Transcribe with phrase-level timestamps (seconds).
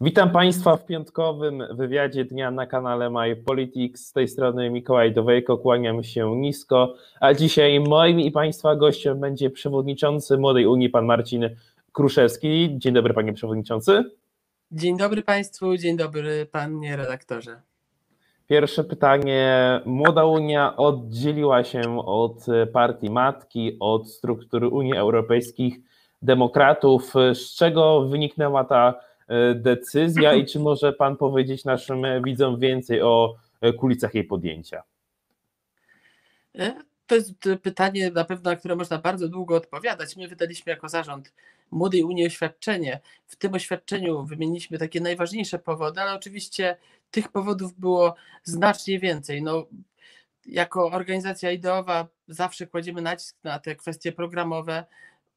[0.00, 4.06] Witam Państwa w piątkowym wywiadzie dnia na kanale My Politics.
[4.06, 6.94] Z tej strony Mikołaj Dowejko, kłaniam się nisko.
[7.20, 11.50] A dzisiaj moim i Państwa gościem będzie przewodniczący Młodej Unii, pan Marcin
[11.92, 12.74] Kruszewski.
[12.78, 14.04] Dzień dobry, panie przewodniczący.
[14.72, 17.60] Dzień dobry Państwu, dzień dobry panie redaktorze.
[18.48, 19.80] Pierwsze pytanie.
[19.84, 25.76] Młoda Unia oddzieliła się od partii matki, od struktury Unii Europejskich
[26.22, 27.14] Demokratów.
[27.34, 28.94] Z czego wyniknęła ta
[29.54, 34.82] decyzja i czy może Pan powiedzieć naszym widzom więcej o e, kulicach jej podjęcia?
[36.58, 36.74] E,
[37.06, 37.32] to jest
[37.62, 40.16] pytanie na pewno, na które można bardzo długo odpowiadać.
[40.16, 41.32] My wydaliśmy jako zarząd
[41.70, 43.00] Młodej Unii oświadczenie.
[43.26, 46.76] W tym oświadczeniu wymieniliśmy takie najważniejsze powody, ale oczywiście
[47.10, 49.42] tych powodów było znacznie więcej.
[49.42, 49.66] No,
[50.46, 54.84] jako organizacja ideowa zawsze kładziemy nacisk na te kwestie programowe.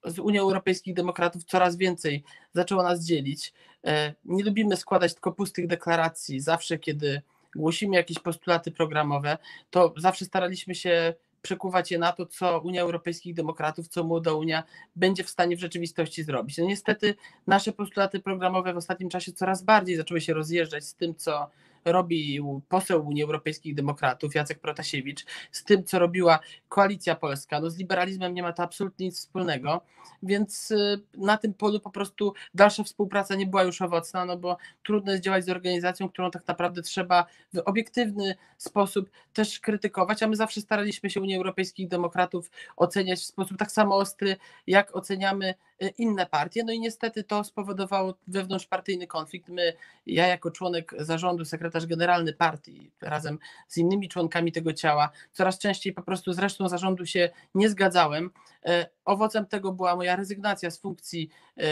[0.05, 3.53] Z Unią Europejskich Demokratów coraz więcej zaczęło nas dzielić.
[3.85, 6.39] E, nie lubimy składać tylko pustych deklaracji.
[6.39, 7.21] Zawsze, kiedy
[7.55, 9.37] głosimy jakieś postulaty programowe,
[9.69, 14.63] to zawsze staraliśmy się przekuwać je na to, co Unia Europejskich Demokratów, co Młoda Unia
[14.95, 16.57] będzie w stanie w rzeczywistości zrobić.
[16.57, 17.15] No niestety
[17.47, 21.49] nasze postulaty programowe w ostatnim czasie coraz bardziej zaczęły się rozjeżdżać z tym, co
[21.91, 27.59] robił poseł Unii Europejskich Demokratów Jacek Protasiewicz, z tym, co robiła Koalicja Polska.
[27.59, 29.81] No z liberalizmem nie ma to absolutnie nic wspólnego,
[30.23, 34.57] więc y, na tym polu po prostu dalsza współpraca nie była już owocna, no bo
[34.83, 40.27] trudno jest działać z organizacją, którą tak naprawdę trzeba w obiektywny sposób też krytykować, a
[40.27, 45.53] my zawsze staraliśmy się Unii Europejskich Demokratów oceniać w sposób tak samo ostry, jak oceniamy
[45.83, 46.63] y, inne partie.
[46.63, 49.49] No i niestety to spowodowało wewnątrzpartyjny konflikt.
[49.49, 49.73] My,
[50.05, 55.93] ja jako członek zarządu, sekretarz generalny partii, razem z innymi członkami tego ciała, coraz częściej
[55.93, 58.31] po prostu z resztą zarządu się nie zgadzałem.
[58.65, 61.63] E, owocem tego była moja rezygnacja z funkcji e,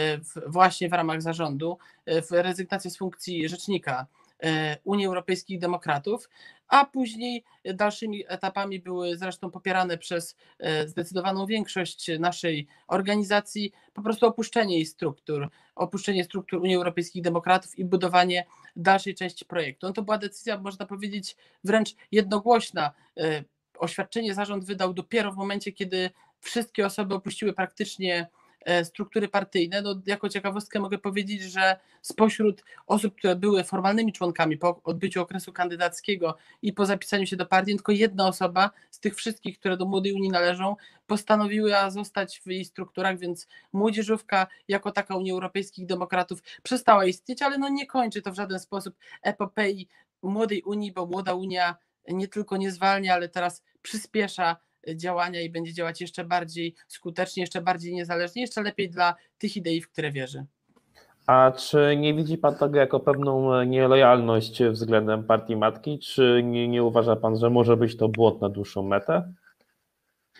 [0.46, 4.06] właśnie w ramach zarządu, e, rezygnacja z funkcji rzecznika
[4.84, 6.28] Unii Europejskich Demokratów,
[6.68, 10.36] a później dalszymi etapami były zresztą popierane przez
[10.86, 17.84] zdecydowaną większość naszej organizacji po prostu opuszczenie jej struktur, opuszczenie struktur Unii Europejskich Demokratów i
[17.84, 18.46] budowanie
[18.76, 19.86] dalszej części projektu.
[19.86, 22.92] No to była decyzja, można powiedzieć, wręcz jednogłośna.
[23.78, 28.26] Oświadczenie zarząd wydał dopiero w momencie, kiedy wszystkie osoby opuściły praktycznie e,
[28.84, 29.82] struktury partyjne.
[29.82, 35.52] No, jako ciekawostkę mogę powiedzieć, że spośród osób, które były formalnymi członkami po odbyciu okresu
[35.52, 39.84] kandydackiego i po zapisaniu się do partii, tylko jedna osoba z tych wszystkich, które do
[39.84, 40.76] Młodej Unii należą,
[41.06, 47.58] postanowiła zostać w jej strukturach, więc młodzieżówka jako taka Unii Europejskich Demokratów przestała istnieć, ale
[47.58, 49.88] no nie kończy to w żaden sposób epopei
[50.22, 51.76] Młodej Unii, bo Młoda Unia
[52.08, 54.56] nie tylko nie zwalnia, ale teraz przyspiesza
[54.94, 59.80] działania i będzie działać jeszcze bardziej skutecznie, jeszcze bardziej niezależnie, jeszcze lepiej dla tych idei,
[59.80, 60.46] w które wierzy.
[61.26, 65.98] A czy nie widzi Pan tego jako pewną nielojalność względem partii matki?
[65.98, 69.32] Czy nie, nie uważa Pan, że może być to błąd na dłuższą metę?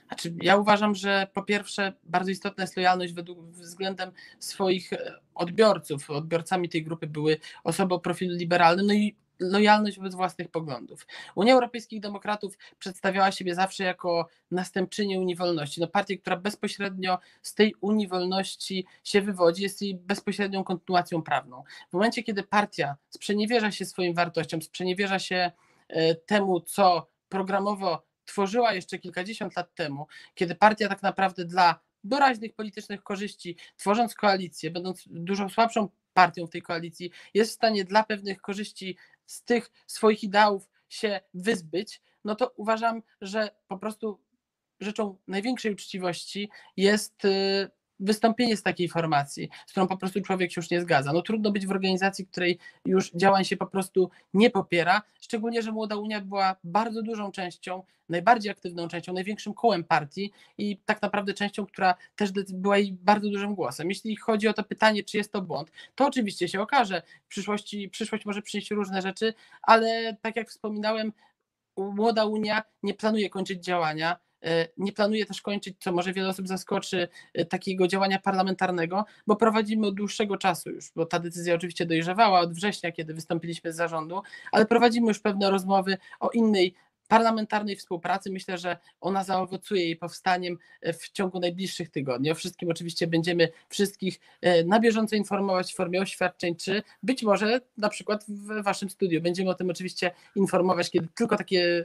[0.08, 4.90] Znaczy, ja uważam, że po pierwsze bardzo istotna jest lojalność według, względem swoich
[5.34, 6.10] odbiorców.
[6.10, 11.06] Odbiorcami tej grupy były osoby o profilu liberalnym, no i lojalność wobec własnych poglądów.
[11.34, 15.80] Unia Europejskich Demokratów przedstawiała siebie zawsze jako następczynię Unii Wolności.
[15.80, 21.64] No partię, która bezpośrednio z tej Unii Wolności się wywodzi, jest jej bezpośrednią kontynuacją prawną.
[21.90, 25.50] W momencie, kiedy partia sprzeniewierza się swoim wartościom, sprzeniewierza się
[25.88, 32.54] e, temu, co programowo tworzyła jeszcze kilkadziesiąt lat temu, kiedy partia tak naprawdę dla doraźnych
[32.54, 38.04] politycznych korzyści, tworząc koalicję, będąc dużo słabszą partią w tej koalicji, jest w stanie dla
[38.04, 44.20] pewnych korzyści z tych swoich ideałów się wyzbyć, no to uważam, że po prostu
[44.80, 47.70] rzeczą największej uczciwości jest y,
[48.00, 51.12] wystąpienie z takiej formacji, z którą po prostu człowiek się już nie zgadza.
[51.12, 55.72] No trudno być w organizacji, której już działań się po prostu nie popiera, szczególnie, że
[55.72, 61.34] Młoda Unia była bardzo dużą częścią, najbardziej aktywną częścią, największym kołem partii i tak naprawdę
[61.34, 63.88] częścią, która też była jej bardzo dużym głosem.
[63.88, 67.02] Jeśli chodzi o to pytanie, czy jest to błąd, to oczywiście się okaże.
[67.24, 71.12] W przyszłości, przyszłość może przynieść różne rzeczy, ale tak jak wspominałem,
[71.76, 74.16] Młoda Unia nie planuje kończyć działania
[74.78, 79.86] nie planuje też kończyć, co może wiele osób zaskoczy, e, takiego działania parlamentarnego, bo prowadzimy
[79.86, 84.22] od dłuższego czasu już, bo ta decyzja oczywiście dojrzewała od września, kiedy wystąpiliśmy z zarządu,
[84.52, 86.74] ale prowadzimy już pewne rozmowy o innej
[87.08, 88.32] parlamentarnej współpracy.
[88.32, 92.30] Myślę, że ona zaowocuje jej powstaniem e, w ciągu najbliższych tygodni.
[92.30, 97.60] O wszystkim oczywiście będziemy wszystkich e, na bieżąco informować w formie oświadczeń, czy być może
[97.78, 99.22] na przykład w waszym studiu.
[99.22, 101.84] Będziemy o tym oczywiście informować, kiedy tylko takie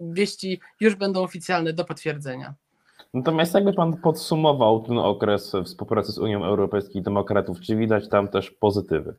[0.00, 2.54] wieści już będą oficjalne do potwierdzenia.
[3.14, 8.50] Natomiast jakby Pan podsumował ten okres współpracy z Unią Europejskich Demokratów, czy widać tam też
[8.50, 9.14] pozytywy?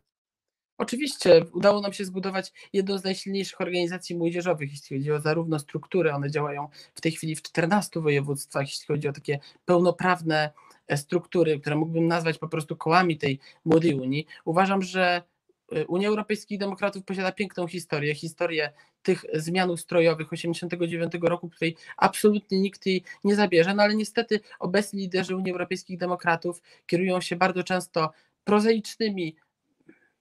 [0.80, 6.14] Oczywiście udało nam się zbudować jedną z najsilniejszych organizacji młodzieżowych, jeśli chodzi o zarówno struktury,
[6.14, 10.52] one działają w tej chwili w 14 województwach, jeśli chodzi o takie pełnoprawne
[10.88, 14.28] e, struktury, które mógłbym nazwać po prostu kołami tej młodej Unii.
[14.46, 15.24] Uważam, że
[15.72, 22.60] e, Unia Europejskich Demokratów posiada piękną historię, historię tych zmian ustrojowych 89 roku, której absolutnie
[22.60, 27.64] nikt jej nie zabierze, no ale niestety obecni liderzy Unii Europejskich Demokratów kierują się bardzo
[27.64, 28.12] często
[28.44, 29.36] prozaicznymi,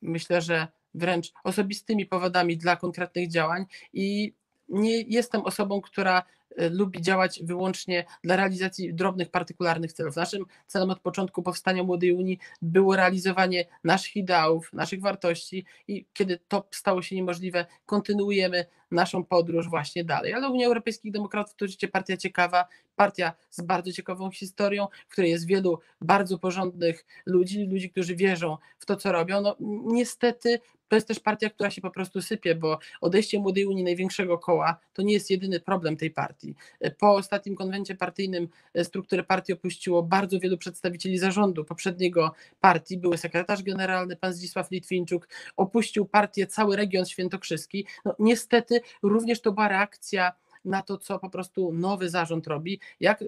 [0.03, 4.33] myślę, że wręcz osobistymi powodami dla konkretnych działań i
[4.69, 6.23] nie jestem osobą, która
[6.57, 10.17] e, lubi działać wyłącznie dla realizacji drobnych, partykularnych celów.
[10.17, 16.39] Naszym celem od początku powstania Młodej Unii było realizowanie naszych ideałów, naszych wartości i kiedy
[16.49, 20.33] to stało się niemożliwe, kontynuujemy naszą podróż właśnie dalej.
[20.33, 25.31] Ale Unia Europejskich Demokratów to rzeczywiście partia ciekawa, partia z bardzo ciekawą historią, w której
[25.31, 29.41] jest wielu bardzo porządnych ludzi, ludzi, którzy wierzą w to, co robią.
[29.41, 33.85] No, niestety to jest też partia, która się po prostu sypie, bo odejście Młodej Unii,
[33.85, 36.55] największego koła, to nie jest jedyny problem tej partii.
[36.99, 38.49] Po ostatnim konwencie partyjnym
[38.83, 42.99] strukturę partii opuściło bardzo wielu przedstawicieli zarządu poprzedniego partii.
[42.99, 47.87] Były sekretarz generalny, pan Zdzisław Litwinczuk, opuścił partię cały region świętokrzyski.
[48.05, 50.33] No, niestety również to była reakcja
[50.65, 53.25] na to, co po prostu nowy zarząd robi, jak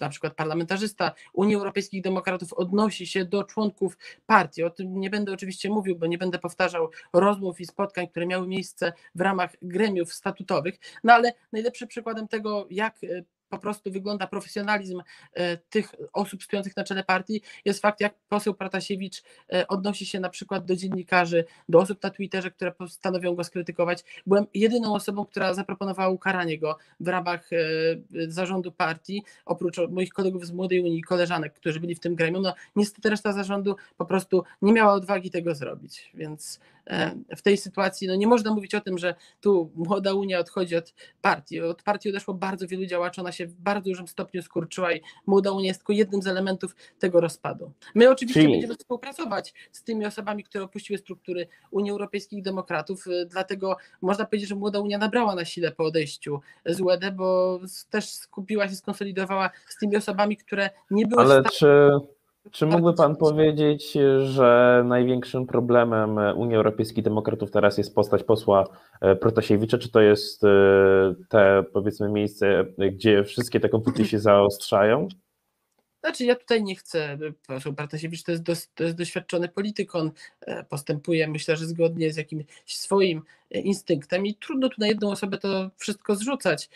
[0.00, 4.62] na przykład parlamentarzysta Unii Europejskich Demokratów odnosi się do członków partii.
[4.62, 8.46] O tym nie będę oczywiście mówił, bo nie będę powtarzał rozmów i spotkań, które miały
[8.46, 14.26] miejsce w ramach gremiów statutowych, no ale najlepszym przykładem tego, jak e, po prostu wygląda
[14.26, 15.02] profesjonalizm
[15.34, 19.22] e, tych osób stojących na czele partii, jest fakt, jak poseł Pratasiewicz
[19.52, 24.04] e, odnosi się na przykład do dziennikarzy, do osób na Twitterze, które postanowią go skrytykować.
[24.26, 27.56] Byłem jedyną osobą, która zaproponowała ukaranie go w ramach e,
[28.28, 32.42] zarządu partii, oprócz moich kolegów z Młodej Unii, koleżanek, którzy byli w tym gremium.
[32.42, 36.60] No niestety reszta zarządu po prostu nie miała odwagi tego zrobić, więc
[37.36, 40.94] w tej sytuacji no nie można mówić o tym, że tu Młoda Unia odchodzi od
[41.22, 41.60] partii.
[41.60, 45.52] Od partii odeszło bardzo wielu działaczy, ona się w bardzo dużym stopniu skurczyła i Młoda
[45.52, 47.72] Unia jest tylko jednym z elementów tego rozpadu.
[47.94, 48.52] My oczywiście Czyli...
[48.52, 54.48] będziemy współpracować z tymi osobami, które opuściły struktury Unii Europejskich Demokratów, y, dlatego można powiedzieć,
[54.48, 59.50] że Młoda Unia nabrała na sile po odejściu z UED, bo też skupiła się, skonsolidowała
[59.68, 61.90] z tymi osobami, które nie były Ale czy
[62.50, 68.64] czy mógłby Pan powiedzieć, że największym problemem Unii Europejskich Demokratów teraz jest postać posła
[69.00, 69.78] e, Protasiewicza?
[69.78, 70.48] Czy to jest e,
[71.28, 75.08] te, powiedzmy, miejsce, gdzie wszystkie te konflikty się zaostrzają?
[76.00, 77.18] Znaczy, ja tutaj nie chcę.
[77.46, 80.10] Poseł Bartosiewicz to jest, to jest doświadczony polityk, on
[80.40, 85.38] e, postępuje, myślę, że zgodnie z jakimś swoim instynktem i trudno tu na jedną osobę
[85.38, 86.70] to wszystko zrzucać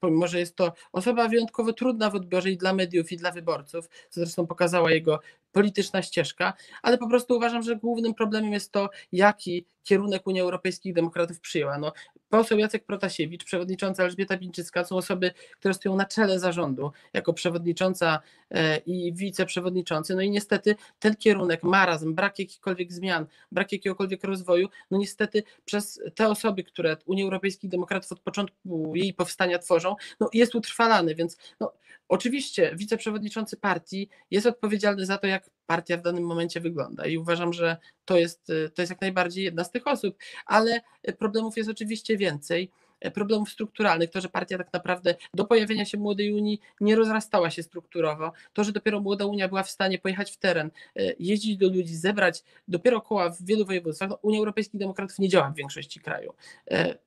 [0.00, 3.88] pomimo że jest to osoba wyjątkowo trudna w odbiorze i dla mediów, i dla wyborców,
[3.88, 5.20] co zresztą pokazała jego
[5.52, 10.94] polityczna ścieżka, ale po prostu uważam, że głównym problemem jest to, jaki kierunek Unia Europejskich
[10.94, 11.78] Demokratów przyjęła.
[11.78, 11.92] No,
[12.28, 18.20] poseł Jacek Protasiewicz, przewodnicząca Elżbieta Bińczycka są osoby, które stoją na czele zarządu jako przewodnicząca
[18.50, 20.14] e, i wiceprzewodniczący.
[20.14, 26.00] No i niestety ten kierunek, marazm, brak jakichkolwiek zmian, brak jakiegokolwiek rozwoju, no niestety przez
[26.14, 31.36] te osoby, które Unii Europejskich Demokratów od początku jej powstania tworzą, no jest utrwalany, więc
[31.60, 31.72] no,
[32.08, 37.06] oczywiście wiceprzewodniczący partii jest odpowiedzialny za to, jak partia w danym momencie wygląda.
[37.06, 40.80] I uważam, że to jest, to jest jak najbardziej jedna z tych osób, ale
[41.18, 42.70] problemów jest oczywiście więcej
[43.14, 47.62] problemów strukturalnych, to, że partia tak naprawdę do pojawienia się Młodej Unii nie rozrastała się
[47.62, 50.70] strukturowo, to, że dopiero Młoda Unia była w stanie pojechać w teren,
[51.18, 55.50] jeździć do ludzi, zebrać dopiero koła w wielu województwach, no, Unia Europejskich Demokratów nie działa
[55.50, 56.34] w większości kraju.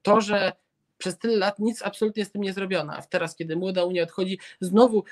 [0.02, 0.52] To, że
[0.98, 4.40] przez tyle lat nic absolutnie z tym nie zrobiono, a teraz, kiedy Młoda Unia odchodzi,
[4.62, 5.04] znowu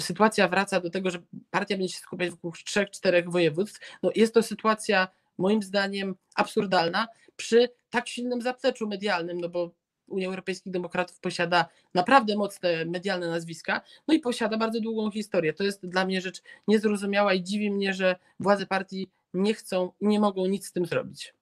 [0.00, 3.80] sytuacja wraca do tego, że partia będzie się skupiać wokół trzech, czterech województw.
[4.02, 5.08] No jest to sytuacja
[5.38, 9.70] moim zdaniem absurdalna przy tak silnym zapleczu medialnym, no bo
[10.06, 15.52] Unia Europejskich Demokratów posiada naprawdę mocne medialne nazwiska, no i posiada bardzo długą historię.
[15.52, 20.06] To jest dla mnie rzecz niezrozumiała i dziwi mnie, że władze partii nie chcą i
[20.06, 21.34] nie mogą nic z tym zrobić.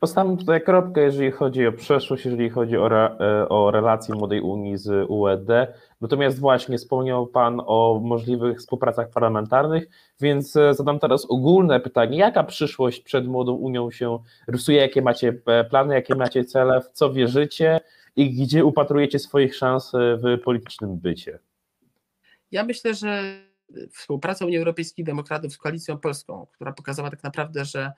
[0.00, 4.40] Postawmy tutaj kropkę, jeżeli chodzi o przeszłość, jeżeli chodzi o, re, e, o relacje Młodej
[4.40, 5.74] Unii z UED.
[6.00, 9.88] Natomiast właśnie wspomniał Pan o możliwych współpracach parlamentarnych,
[10.20, 12.18] więc e, zadam teraz ogólne pytanie.
[12.18, 14.78] Jaka przyszłość przed Młodą Unią się rysuje?
[14.78, 17.80] Jakie macie e, plany, jakie macie cele, w co wierzycie
[18.16, 21.38] i gdzie upatrujecie swoich szans w politycznym bycie?
[22.50, 23.22] Ja myślę, że
[23.92, 27.92] współpraca Unii Europejskich Demokratów z Koalicją Polską, która pokazała tak naprawdę, że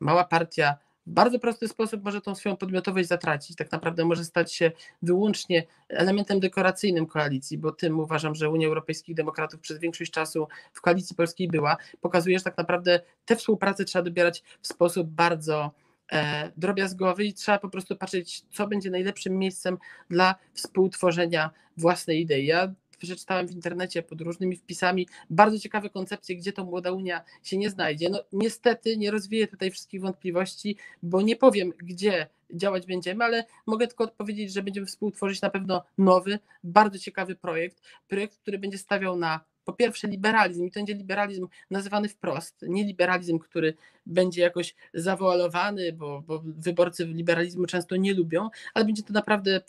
[0.00, 3.56] mała partia w bardzo prosty sposób może tą swoją podmiotowość zatracić.
[3.56, 4.72] Tak naprawdę może stać się
[5.02, 10.80] wyłącznie elementem dekoracyjnym koalicji, bo tym uważam, że Unia Europejskich Demokratów przez większość czasu w
[10.80, 11.76] koalicji polskiej była.
[12.00, 15.70] Pokazuje, że tak naprawdę te współprace trzeba dobierać w sposób bardzo
[16.12, 19.78] e, drobiazgowy i trzeba po prostu patrzeć, co będzie najlepszym miejscem
[20.10, 22.46] dla współtworzenia własnej idei.
[22.46, 27.56] Ja przeczytałem w internecie pod różnymi wpisami bardzo ciekawe koncepcje, gdzie to młoda Unia się
[27.56, 28.08] nie znajdzie.
[28.10, 33.86] No niestety nie rozwiję tutaj wszystkich wątpliwości, bo nie powiem, gdzie działać będziemy, ale mogę
[33.86, 39.16] tylko odpowiedzieć, że będziemy współtworzyć na pewno nowy, bardzo ciekawy projekt, projekt, który będzie stawiał
[39.16, 43.74] na po pierwsze liberalizm i to będzie liberalizm nazywany wprost, nie liberalizm, który
[44.06, 49.60] będzie jakoś zawoalowany, bo, bo wyborcy liberalizmu często nie lubią, ale będzie to naprawdę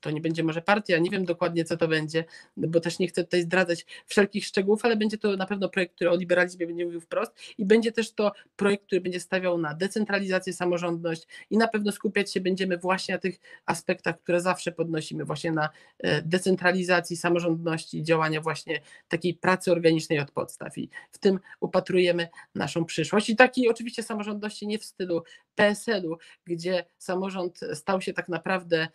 [0.00, 2.24] to nie będzie może partia, nie wiem dokładnie co to będzie,
[2.56, 6.10] bo też nie chcę tutaj zdradzać wszelkich szczegółów, ale będzie to na pewno projekt, który
[6.10, 10.52] o liberalizmie będzie mówił wprost i będzie też to projekt, który będzie stawiał na decentralizację,
[10.52, 15.52] samorządność i na pewno skupiać się będziemy właśnie na tych aspektach, które zawsze podnosimy, właśnie
[15.52, 22.28] na e, decentralizacji, samorządności, działania właśnie takiej pracy organicznej od podstaw i w tym upatrujemy
[22.54, 23.30] naszą przyszłość.
[23.30, 25.22] I takiej oczywiście samorządności nie w stylu
[25.54, 28.88] PSL-u, gdzie samorząd stał się tak naprawdę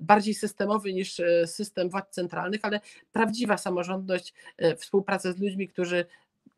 [0.00, 2.80] bardziej systemowy niż e, system władz centralnych, ale
[3.12, 6.04] prawdziwa samorządność, e, współpraca z ludźmi, którzy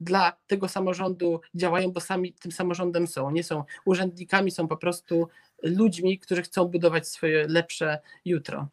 [0.01, 3.31] dla tego samorządu działają, bo sami tym samorządem są.
[3.31, 5.29] Nie są urzędnikami, są po prostu
[5.63, 8.67] ludźmi, którzy chcą budować swoje lepsze jutro.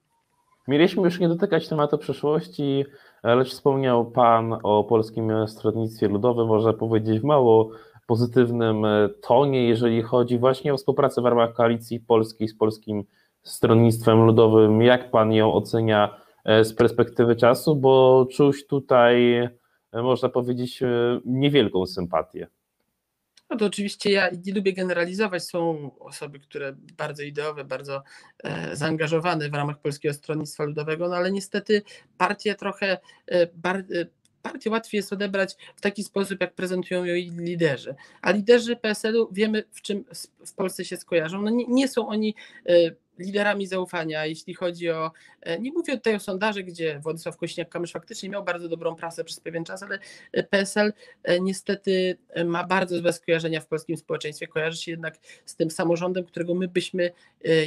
[0.68, 2.86] Mieliśmy już nie dotykać tematu przyszłości,
[3.24, 6.48] lecz wspomniał Pan o Polskim Stronnictwie Ludowym.
[6.48, 7.72] Można powiedzieć w mało
[8.08, 8.86] pozytywnym
[9.22, 13.04] tonie, jeżeli chodzi właśnie o współpracę w ramach koalicji polskiej z Polskim
[13.44, 14.82] Stronnictwem Ludowym.
[14.82, 17.76] Jak pan ją ocenia e, z perspektywy czasu?
[17.76, 19.52] Bo czuć tutaj, e,
[19.94, 20.88] można powiedzieć, e,
[21.26, 22.48] niewielką sympatię.
[23.50, 25.44] No to oczywiście ja nie lubię generalizować.
[25.44, 28.04] Są osoby, które bardzo ideowe, bardzo
[28.74, 31.82] zaangażowane w ramach Polskiego Stronnictwa Ludowego, no ale niestety
[32.18, 32.98] partie trochę
[33.56, 33.84] bar,
[34.42, 37.96] partię łatwiej jest odebrać w taki sposób, jak prezentują ją jej liderzy.
[38.22, 40.06] A liderzy PSL-u wiemy, w czym
[40.46, 41.42] w Polsce się skojarzą.
[41.42, 42.36] No nie, nie są oni
[43.20, 48.30] liderami zaufania, jeśli chodzi o, e, nie mówię tutaj o sondaże, gdzie Władysław Kośniak-Kamysz faktycznie
[48.30, 50.00] miał bardzo dobrą prasę przez pewien czas, ale
[50.32, 50.94] e, PSL
[51.24, 56.24] e, niestety ma bardzo złe skojarzenia w polskim społeczeństwie, kojarzy się jednak z tym samorządem,
[56.24, 57.12] którego my byśmy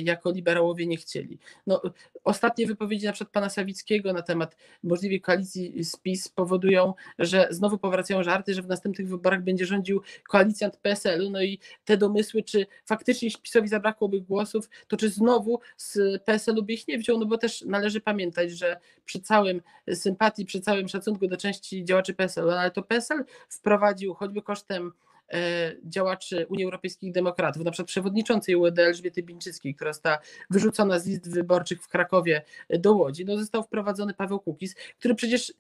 [0.02, 1.38] jako liberałowie nie chcieli.
[1.66, 1.82] No,
[2.24, 7.78] ostatnie wypowiedzi na przykład pana Sawickiego na temat możliwej koalicji z PiS powodują, że znowu
[7.78, 12.66] powracają żarty, że w następnych wyborach będzie rządził koalicjant PSL-u, no i te domysły, czy
[12.84, 17.26] faktycznie PiSowi zabrakłoby głosów, to czy znowu znowu z PSL-u by ich nie wziął, no
[17.26, 19.62] bo też należy pamiętać, że przy całym
[19.94, 24.92] sympatii, przy całym szacunku do części działaczy PSL-u, no ale to PSL wprowadził choćby kosztem
[25.32, 30.18] E, działaczy Unii Europejskich Demokratów, na przykład przewodniczącej UED Elżbiety Bińczyckiej, która została
[30.50, 35.54] wyrzucona z list wyborczych w Krakowie do Łodzi, no został wprowadzony Paweł Kukiz, który przecież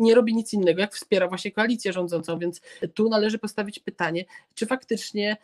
[0.00, 2.60] nie robi nic innego, jak wspiera właśnie koalicję rządzącą, więc
[2.94, 5.36] tu należy postawić pytanie, czy faktycznie e,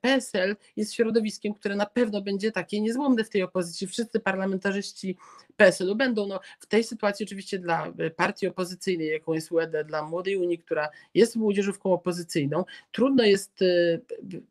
[0.00, 3.86] PSL jest środowiskiem, które na pewno będzie takie niezłomne w tej opozycji.
[3.86, 5.16] Wszyscy parlamentarzyści
[5.56, 6.26] PSL-u będą.
[6.26, 10.58] No, w tej sytuacji oczywiście dla e, partii opozycyjnej, jaką jest UED, dla Młodej Unii,
[10.58, 13.98] która jest młodzieżówką opozycyjną, trudno jest e,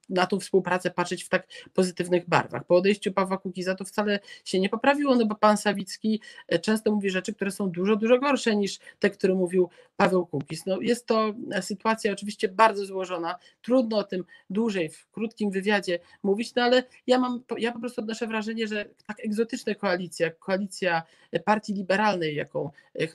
[0.10, 2.63] na tą współpracę patrzeć w tak pozytywnych barwach.
[2.63, 6.91] Po odejściu Pawła Kukiza to wcale się nie poprawiło, no bo pan Sawicki e, często
[6.91, 10.66] mówi rzeczy, które są dużo, dużo gorsze niż te, które mówił Paweł Kukiz.
[10.66, 16.56] No, jest to sytuacja oczywiście bardzo złożona, trudno o tym dłużej w krótkim wywiadzie mówić,
[16.56, 21.04] no ale ja mam, ja po prostu odnoszę wrażenie, że tak egzotyczne koalicje, jak koalicja
[21.46, 22.70] partii liberalnej, jaką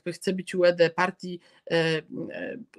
[0.07, 2.03] e, chce być UED, partii e, e,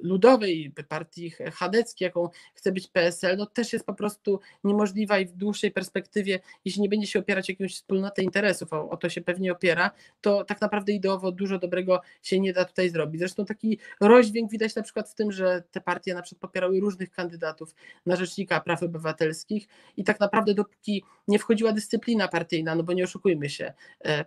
[0.02, 5.32] ludowej, partii chadeckiej, jaką chce być PSL, no też jest po prostu niemożliwa i w
[5.32, 9.92] dłuższej perspektywie, jeśli nie będzie się opierać jakąś wspólnotę interesów, o to się pewnie opiera,
[10.22, 13.20] to tak naprawdę ideowo dużo dobrego się nie da tutaj zrobić.
[13.20, 17.12] Zresztą taki rozdźwięk widać na przykład w tym, że te partie na przykład popierały różnych
[17.12, 22.94] kandydatów na rzecznika praw obywatelskich i tak naprawdę dopóki nie wchodziła dyscyplina partyjna, no bo
[22.94, 23.74] nie oszukujmy się,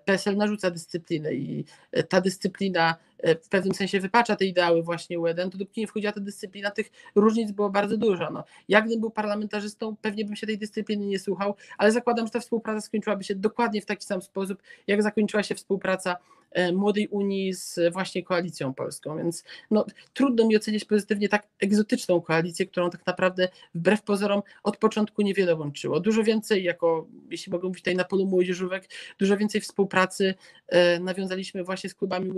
[0.04, 5.20] PSL narzuca dyscyplinę i e, ta dyscyplina e, w pewnym sensie wypacza te ideały właśnie
[5.20, 8.30] u to dopóki nie wchodziła ta dyscyplina, tych różnic było bardzo dużo.
[8.30, 12.32] No, jak gdybym był parlamentarzystą, pewnie bym się tej dyscypliny nie słuchał, ale zakładam, że
[12.32, 16.35] ta współpraca skończyłaby się dokładnie w taki sam sposób, jak zakończyła się współpraca E,
[16.72, 22.66] Młodej Unii z właśnie Koalicją Polską, więc no, trudno mi ocenić pozytywnie tak egzotyczną koalicję,
[22.66, 26.00] którą tak naprawdę wbrew pozorom od początku niewiele łączyło.
[26.00, 28.88] Dużo więcej, jako, jeśli mogę mówić tutaj na polu młodzieżówek,
[29.18, 30.34] dużo więcej współpracy
[30.68, 32.32] e, nawiązaliśmy właśnie z klubami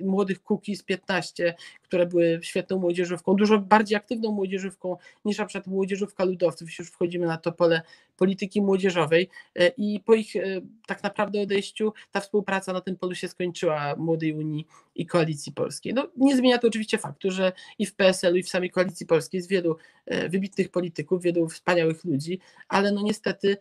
[0.00, 1.54] młodych Cookies 15,
[1.92, 7.26] które były świetną młodzieżówką, dużo bardziej aktywną młodzieżówką niż na przykład młodzieżówka ludowców, już wchodzimy
[7.26, 7.82] na to pole
[8.16, 10.40] polityki młodzieżowej e, i po ich e,
[10.86, 15.94] tak naprawdę odejściu ta współpraca na tym polu się skończyła Młodej Unii i Koalicji Polskiej.
[15.94, 19.38] No, nie zmienia to oczywiście faktu, że i w PSL-u i w samej Koalicji Polskiej
[19.38, 23.56] jest wielu e, wybitnych polityków, wielu wspaniałych ludzi, ale no niestety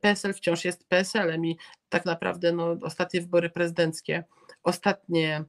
[0.00, 1.56] PSL wciąż jest PSL-em i
[1.88, 4.24] tak naprawdę no, ostatnie wybory prezydenckie,
[4.62, 5.44] ostatnie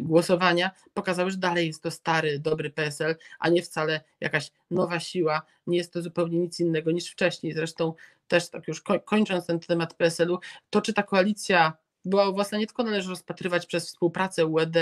[0.00, 5.42] głosowania pokazały, że dalej jest to stary, dobry PSL, a nie wcale jakaś nowa siła.
[5.66, 7.52] Nie jest to zupełnie nic innego niż wcześniej.
[7.52, 7.94] Zresztą
[8.28, 10.38] też tak już kończąc ten temat PSL-u,
[10.70, 14.76] to czy ta koalicja była własna, nie tylko należy rozpatrywać przez współpracę UED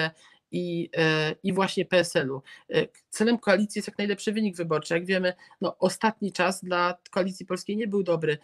[0.50, 0.90] i,
[1.30, 2.42] y, i właśnie PSL-u.
[2.76, 4.94] Y, celem koalicji jest jak najlepszy wynik wyborczy.
[4.94, 8.38] Jak wiemy, no, ostatni czas dla koalicji polskiej nie był dobry.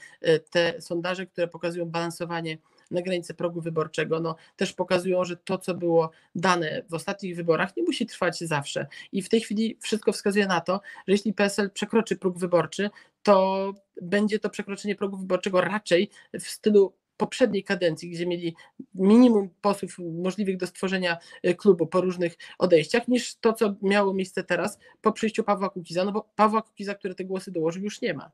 [0.51, 2.59] Te sondaże, które pokazują balansowanie
[2.91, 7.77] na granicy progu wyborczego, no, też pokazują, że to, co było dane w ostatnich wyborach,
[7.77, 8.87] nie musi trwać zawsze.
[9.13, 12.91] I w tej chwili wszystko wskazuje na to, że jeśli PSL przekroczy próg wyborczy,
[13.23, 18.57] to będzie to przekroczenie progu wyborczego raczej w stylu poprzedniej kadencji, gdzie mieli
[18.95, 24.45] minimum posłów możliwych do stworzenia e, klubu po różnych odejściach, niż to, co miało miejsce
[24.45, 28.15] teraz po przyjściu Pawła Kukiza, no bo Pawła Kukiza, który te głosy dołożył, już nie
[28.15, 28.31] ma.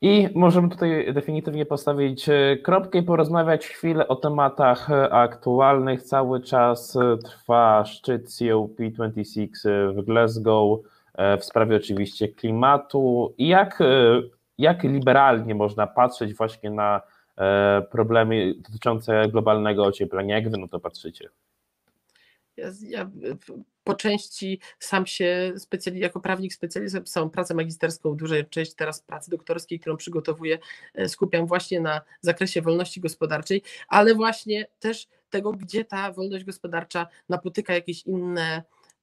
[0.00, 6.02] I możemy tutaj definitywnie postawić e, kropkę i porozmawiać chwilę o tematach e, aktualnych.
[6.02, 9.48] Cały czas e, trwa szczyt COP26
[9.94, 10.80] w Glasgow
[11.40, 13.34] w sprawie oczywiście klimatu.
[13.38, 13.82] I jak,
[14.58, 17.00] jak liberalnie można patrzeć właśnie na
[17.90, 20.34] problemy dotyczące globalnego ocieplenia?
[20.34, 21.28] Jak wy na to patrzycie?
[22.56, 23.10] Ja, ja,
[23.84, 29.30] po części sam się specjali, jako prawnik specjalizuję całą pracę magisterską, dużą część teraz pracy
[29.30, 30.58] doktorskiej, którą przygotowuję,
[30.94, 37.06] e, skupiam właśnie na zakresie wolności gospodarczej, ale właśnie też tego, gdzie ta wolność gospodarcza
[37.28, 38.62] napotyka jakieś inne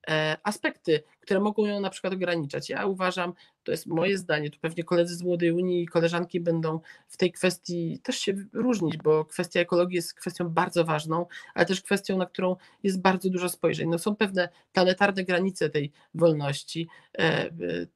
[0.09, 2.69] e, aspekty, które mogą ją na przykład ograniczać.
[2.69, 6.79] Ja uważam, to jest moje zdanie, tu pewnie koledzy z Młodej Unii i koleżanki będą
[7.07, 11.81] w tej kwestii też się różnić, bo kwestia ekologii jest kwestią bardzo ważną, ale też
[11.81, 13.89] kwestią, na którą jest bardzo dużo spojrzeń.
[13.89, 16.87] No są pewne planetarne granice tej wolności,
[17.17, 17.49] e,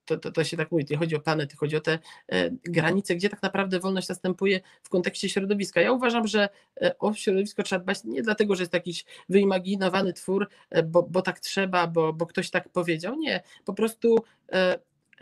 [0.06, 3.16] to, to, to się tak mówi, nie chodzi o planety, chodzi o te e, granice,
[3.16, 5.82] gdzie tak naprawdę wolność następuje w kontekście środowiska.
[5.82, 6.50] Ja uważam, że
[6.82, 10.50] e, o środowisko trzeba dbać nie dlatego, że jest jakiś wyimaginowany twór,
[10.86, 14.24] bo, bo tak trzeba, bo, bo ktoś tak powiedział, nie, po prostu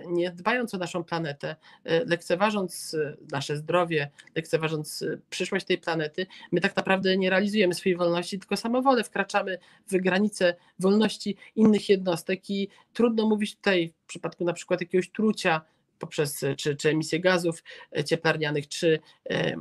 [0.07, 6.27] nie dbając o naszą planetę, e, lekceważąc e, nasze zdrowie, lekceważąc e, przyszłość tej planety,
[6.51, 12.49] my tak naprawdę nie realizujemy swojej wolności, tylko samowolę wkraczamy w granice wolności innych jednostek
[12.49, 15.61] i trudno mówić tutaj w przypadku na przykład jakiegoś trucia
[15.99, 17.63] poprzez czy, czy emisję gazów
[18.05, 18.99] cieplarnianych, czy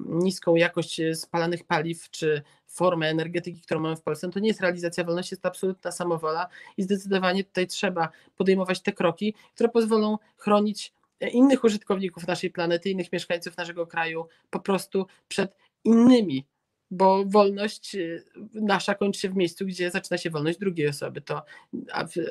[0.07, 2.43] niską jakość spalanych paliw, czy
[2.75, 5.93] formę energetyki, którą mamy w Polsce, no to nie jest realizacja wolności, jest to absolutna
[5.93, 12.51] samowola i zdecydowanie tutaj trzeba podejmować te kroki, które pozwolą chronić e, innych użytkowników naszej
[12.51, 16.47] planety, innych mieszkańców naszego kraju po prostu przed innymi,
[16.91, 18.23] bo wolność e,
[18.55, 21.21] nasza kończy się w miejscu, gdzie zaczyna się wolność drugiej osoby.
[21.21, 21.43] To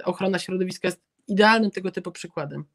[0.04, 2.66] ochrona środowiska jest idealnym tego typu przykładem.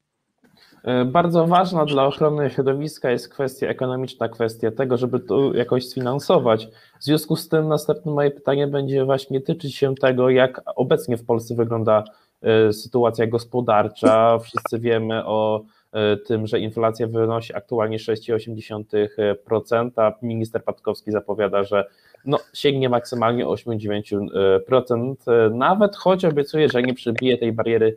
[0.84, 6.68] E, bardzo ważna dla ochrony środowiska jest kwestia ekonomiczna, kwestia tego, żeby to jakoś sfinansować.
[7.00, 11.24] W związku z tym następne moje pytanie będzie właśnie tyczyć się tego, jak obecnie w
[11.24, 12.04] Polsce wygląda
[12.42, 14.38] e, sytuacja gospodarcza.
[14.38, 20.12] Wszyscy wiemy o e, tym, że inflacja wynosi aktualnie 6,8%.
[20.22, 21.84] Minister Patkowski zapowiada, że
[22.24, 25.14] no, sięgnie maksymalnie 8-9%,
[25.50, 27.96] nawet choć obiecuje, że nie przebije tej bariery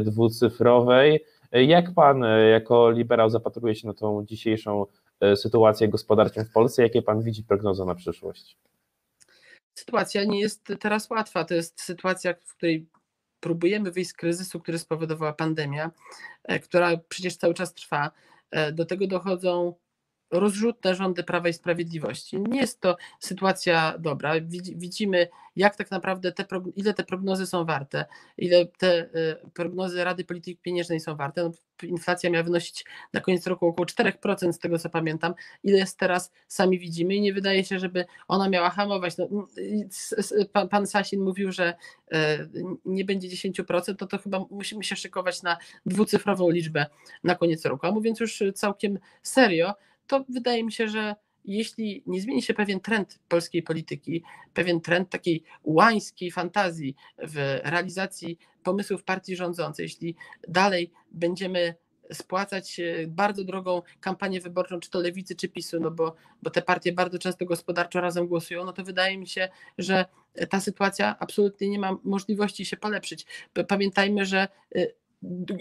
[0.00, 1.24] dwucyfrowej.
[1.52, 4.86] Jak pan e, jako liberał zapatruje się na tą dzisiejszą
[5.20, 6.82] e, sytuację gospodarczą w Polsce?
[6.82, 8.56] Jakie pan widzi prognozy na przyszłość?
[9.74, 11.44] Sytuacja nie jest teraz łatwa.
[11.44, 12.86] To jest sytuacja, w której
[13.40, 15.90] próbujemy wyjść z kryzysu, który spowodowała pandemia,
[16.44, 18.10] e, która przecież cały czas trwa.
[18.72, 19.74] Do tego dochodzą
[20.30, 22.40] rozrzutne rządy Prawa i Sprawiedliwości.
[22.40, 24.34] Nie jest to sytuacja dobra.
[24.76, 26.44] Widzimy, jak tak naprawdę te,
[26.76, 28.04] ile te prognozy są warte,
[28.38, 31.42] ile te y, prognozy Rady Polityki Pieniężnej są warte.
[31.42, 31.50] No,
[31.82, 35.34] inflacja miała wynosić na koniec roku około 4%, z tego co pamiętam.
[35.64, 39.16] Ile jest teraz, sami widzimy i nie wydaje się, żeby ona miała hamować.
[39.18, 39.46] No,
[40.52, 41.74] pan, pan Sasin mówił, że
[42.12, 42.48] e,
[42.84, 46.86] nie będzie 10%, to to chyba musimy się szykować na dwucyfrową liczbę
[47.24, 47.86] na koniec roku.
[47.86, 49.74] A mówiąc już całkiem serio,
[50.06, 51.14] to wydaje mi się, że
[51.44, 54.22] jeśli nie zmieni się pewien trend polskiej polityki,
[54.54, 60.16] pewien trend takiej łańskiej fantazji w realizacji pomysłów partii rządzącej, jeśli
[60.48, 61.74] dalej będziemy
[62.12, 66.92] spłacać bardzo drogą kampanię wyborczą, czy to lewicy, czy PiSu, no bo, bo te partie
[66.92, 70.04] bardzo często gospodarczo razem głosują, no to wydaje mi się, że
[70.50, 73.26] ta sytuacja absolutnie nie ma możliwości się polepszyć.
[73.68, 74.48] Pamiętajmy, że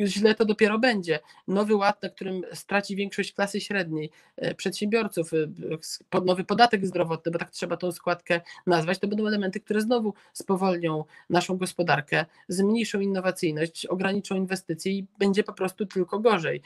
[0.05, 1.19] źle to dopiero będzie.
[1.47, 7.39] Nowy ład, na którym straci większość klasy średniej, e, przedsiębiorców, e, nowy podatek zdrowotny, bo
[7.39, 13.85] tak trzeba tą składkę nazwać, to będą elementy, które znowu spowolnią naszą gospodarkę, zmniejszą innowacyjność,
[13.85, 16.61] ograniczą inwestycje i będzie po prostu tylko gorzej.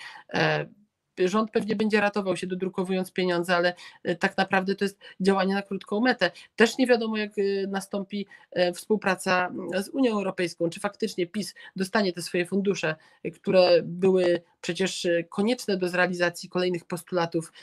[1.25, 5.61] Rząd pewnie będzie ratował się dodrukowując pieniądze, ale e, tak naprawdę to jest działanie na
[5.61, 6.31] krótką metę.
[6.55, 9.51] Też nie wiadomo, jak e, nastąpi e, współpraca
[9.83, 12.95] z Unią Europejską, czy faktycznie PiS dostanie te swoje fundusze,
[13.33, 17.53] które były przecież konieczne do zrealizacji kolejnych postulatów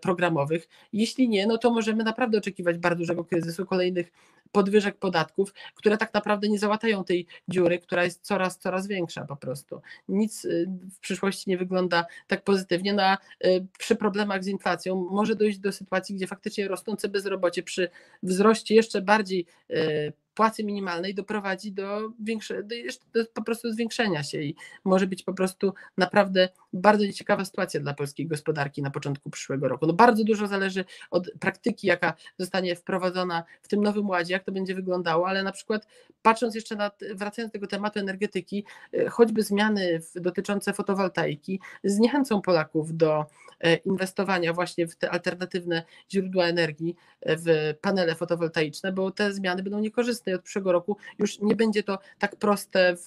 [0.00, 0.68] programowych.
[0.92, 4.12] Jeśli nie, no to możemy naprawdę oczekiwać bardzo dużego kryzysu, kolejnych
[4.52, 9.36] podwyżek podatków, które tak naprawdę nie załatają tej dziury, która jest coraz, coraz większa po
[9.36, 9.80] prostu.
[10.08, 10.46] Nic
[10.94, 15.72] w przyszłości nie wygląda tak pozytywnie na, y, przy problemach z inflacją może dojść do
[15.72, 17.88] sytuacji, gdzie faktycznie rosnące bezrobocie przy
[18.22, 22.74] wzroście jeszcze bardziej y, płacy minimalnej doprowadzi do, większe, do,
[23.14, 27.94] do po prostu zwiększenia się i może być po prostu naprawdę bardzo nieciekawa sytuacja dla
[27.94, 29.86] polskiej gospodarki na początku przyszłego roku.
[29.86, 34.52] No bardzo dużo zależy od praktyki, jaka zostanie wprowadzona w tym nowym ładzie, jak to
[34.52, 35.86] będzie wyglądało, ale na przykład
[36.22, 42.96] patrząc jeszcze na, wracając do tego tematu energetyki, y, choćby zmiany dotyczące fotowoltaiki zniechęcą Polaków
[42.96, 43.26] do
[43.60, 49.62] e, inwestowania właśnie w te alternatywne źródła energii, e, w panele fotowoltaiczne, bo te zmiany
[49.62, 53.06] będą niekorzystne od przyszłego roku już nie będzie to tak proste w,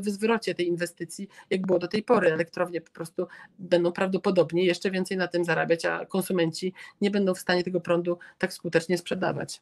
[0.00, 2.32] w zwrocie tej inwestycji, jak było do tej pory.
[2.32, 3.26] Elektrownie po prostu
[3.58, 8.18] będą prawdopodobnie jeszcze więcej na tym zarabiać, a konsumenci nie będą w stanie tego prądu
[8.38, 9.60] tak skutecznie sprzedawać.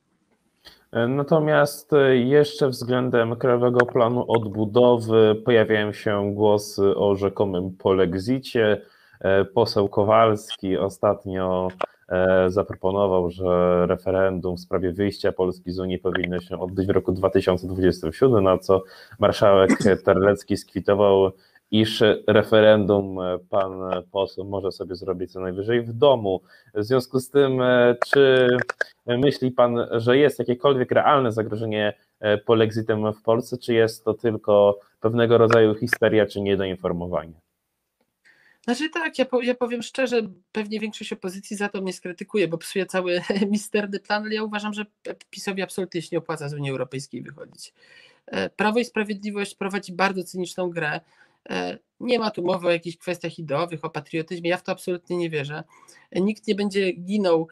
[0.92, 8.83] Natomiast jeszcze względem Krajowego Planu Odbudowy pojawiają się głosy o rzekomym polexicie.
[9.54, 11.97] Poseł Kowalski ostatnio E,
[12.49, 18.44] zaproponował, że referendum w sprawie wyjścia Polski z Unii powinno się odbyć w roku 2027,
[18.44, 18.83] na co
[19.18, 19.71] marszałek
[20.05, 21.33] Terlecki skwitował,
[21.71, 23.18] iż referendum
[23.51, 23.71] pan
[24.12, 26.40] poseł może sobie zrobić co najwyżej w domu.
[26.75, 28.49] W związku z tym, e, czy
[29.07, 34.79] myśli pan, że jest jakiekolwiek realne zagrożenie e, polexitem w Polsce, czy jest to tylko
[35.01, 37.47] pewnego rodzaju histeria, czy niedoinformowanie?
[38.68, 42.87] Znaczy tak, ja, ja powiem szczerze, pewnie większość opozycji za to mnie skrytykuje, bo psuje
[42.87, 44.87] cały misterny plan, ale ja uważam, że
[45.31, 47.74] PiSowi absolutnie się nie opłaca z Unii Europejskiej wychodzić.
[48.26, 51.00] E, Prawo i Sprawiedliwość prowadzi bardzo cyniczną grę.
[51.50, 54.50] E, nie ma tu mowy o jakichś kwestiach ideowych, o patriotyzmie.
[54.50, 55.64] Ja w to absolutnie nie wierzę.
[56.11, 57.48] E, nikt nie będzie ginął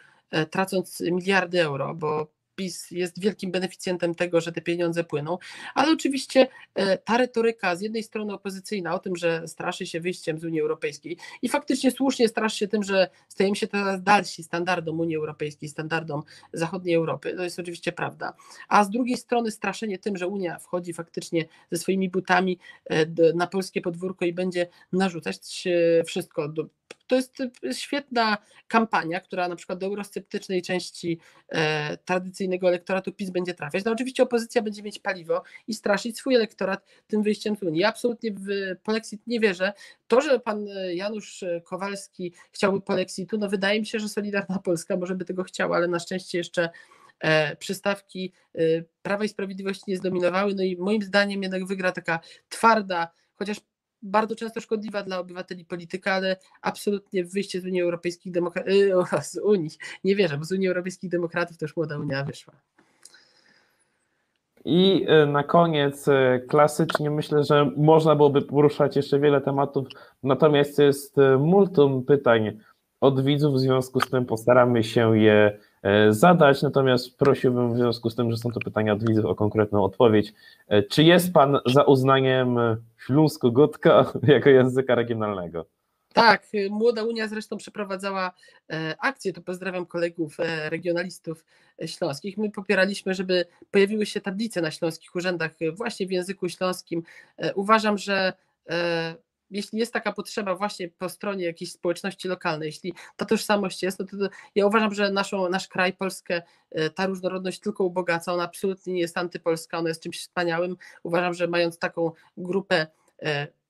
[0.51, 2.27] tracąc miliardy euro, bo
[2.57, 5.39] PiS jest wielkim beneficjentem tego, że te pieniądze płyną,
[5.75, 10.39] ale oczywiście e, ta retoryka z jednej strony opozycyjna o tym, że straszy się wyjściem
[10.39, 15.01] z Unii Europejskiej i faktycznie słusznie straszy się tym, że stajemy się teraz dalsi standardom
[15.01, 18.35] Unii Europejskiej, standardom zachodniej Europy, to jest oczywiście prawda,
[18.69, 23.47] a z drugiej strony straszenie tym, że Unia wchodzi faktycznie ze swoimi butami e, na
[23.47, 25.65] polskie podwórko i będzie narzucać
[26.07, 26.49] wszystko.
[26.49, 26.67] Do
[27.07, 27.39] to jest
[27.73, 28.39] świetna
[28.69, 33.85] kampania, która na przykład do eurosceptycznej części e, tradycyjnego elektoratu PiS będzie trafiać.
[33.85, 37.81] No oczywiście opozycja będzie mieć paliwo i straszyć swój elektorat tym wyjściem z Unii.
[37.81, 38.49] Ja absolutnie w
[38.83, 39.73] polexit nie wierzę.
[40.09, 45.15] To, że pan Janusz Kowalski chciałby polexitu, no wydaje mi się, że Solidarna Polska może
[45.15, 46.71] by tego chciała, ale na szczęście jeszcze
[47.21, 48.61] e, przystawki e,
[49.03, 50.55] Prawa i Sprawiedliwości nie zdominowały.
[50.55, 53.57] No i moim zdaniem jednak wygra taka twarda, chociaż
[54.03, 59.39] bardzo często szkodliwa dla obywateli polityka, ale absolutnie wyjście z Unii Europejskich Demokratów, y, z
[59.39, 59.71] Unii,
[60.05, 62.55] nie wierzę, bo z Unii Europejskich Demokratów też młoda Unia wyszła.
[64.65, 69.87] I y, na koniec y, klasycznie myślę, że można byłoby poruszać jeszcze wiele tematów,
[70.23, 72.59] natomiast jest multum pytań
[73.01, 75.59] od widzów, w związku z tym postaramy się je
[76.11, 79.85] zadać, natomiast prosiłbym w związku z tym, że są to pytania od widzów o konkretną
[79.85, 80.33] odpowiedź.
[80.69, 82.59] E, czy jest Pan za uznaniem
[83.07, 85.67] śląsko-gotka jako języka regionalnego?
[86.13, 88.33] Tak, Młoda Unia zresztą przeprowadzała
[88.71, 90.37] e, akcję, to pozdrawiam kolegów
[90.69, 91.45] regionalistów
[91.87, 92.39] śląskich.
[92.39, 97.03] My popieraliśmy, żeby pojawiły się tablice na śląskich urzędach właśnie w języku śląskim.
[97.55, 98.33] Uważam, że
[99.51, 104.07] jeśli jest taka potrzeba właśnie po stronie jakiejś społeczności lokalnej, jeśli ta tożsamość jest, no
[104.07, 108.43] to, to ja uważam, że naszą, nasz kraj, Polskę, e, ta różnorodność tylko ubogaca, ona
[108.43, 110.77] absolutnie nie jest antypolska, ona jest czymś wspaniałym.
[111.03, 112.87] Uważam, że mając taką grupę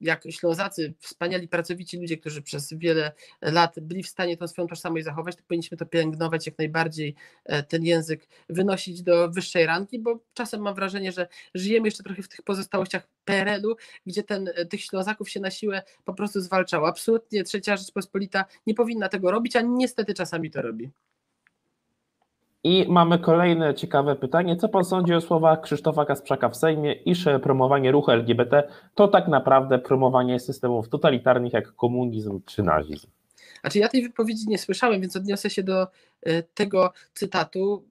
[0.00, 5.04] jak Ślązacy, wspaniali, pracowici ludzie, którzy przez wiele lat byli w stanie tą swoją tożsamość
[5.04, 7.14] zachować, to powinniśmy to pielęgnować jak najbardziej,
[7.68, 12.28] ten język wynosić do wyższej rangi, bo czasem mam wrażenie, że żyjemy jeszcze trochę w
[12.28, 16.88] tych pozostałościach PRL-u, gdzie ten, tych Ślązaków się na siłę po prostu zwalczało.
[16.88, 20.90] Absolutnie trzecia Rzeczpospolita nie powinna tego robić, a niestety czasami to robi.
[22.66, 24.56] I mamy kolejne ciekawe pytanie.
[24.56, 29.28] Co pan sądzi o słowach Krzysztofa Kasprzaka w Sejmie, iż promowanie ruchu LGBT to tak
[29.28, 33.08] naprawdę promowanie systemów totalitarnych jak komunizm czy nazizm?
[33.60, 35.86] Znaczy ja tej wypowiedzi nie słyszałem, więc odniosę się do
[36.22, 37.88] e, tego cytatu.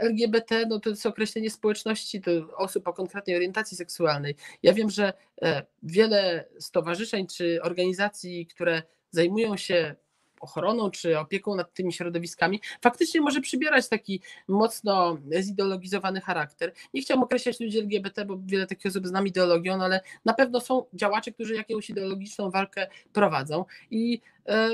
[0.00, 4.34] LGBT no to jest określenie społeczności, to osób o konkretnej orientacji seksualnej.
[4.62, 9.94] Ja wiem, że e, wiele stowarzyszeń czy organizacji, które zajmują się
[10.40, 16.72] ochroną czy opieką nad tymi środowiskami, faktycznie może przybierać taki mocno zideologizowany charakter.
[16.94, 20.60] Nie chciałbym określać ludzi LGBT, bo wiele takich osób znam ideologią, no ale na pewno
[20.60, 24.70] są działacze, którzy jakąś ideologiczną walkę prowadzą i e,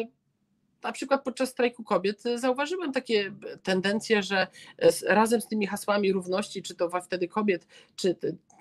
[0.84, 4.46] na przykład podczas strajku kobiet zauważyłem takie tendencje, że
[5.08, 7.66] razem z tymi hasłami równości, czy to wtedy kobiet,
[7.96, 8.16] czy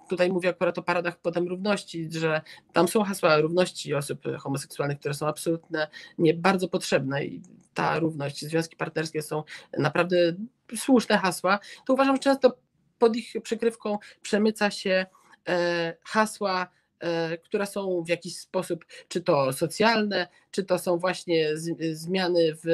[0.09, 2.41] tutaj mówię akurat o paradach potem równości, że
[2.73, 7.41] tam są hasła równości osób homoseksualnych, które są absolutnie nie bardzo potrzebne i
[7.73, 9.43] ta równość, związki partnerskie są
[9.77, 10.17] naprawdę
[10.75, 12.57] słuszne hasła, to uważam, że często
[12.99, 15.05] pod ich przykrywką przemyca się
[15.47, 16.67] e, hasła
[17.03, 21.49] E, które są w jakiś sposób, czy to socjalne, czy to są właśnie
[21.91, 22.67] zmiany w